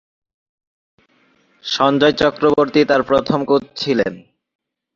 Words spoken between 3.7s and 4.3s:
ছিলেন।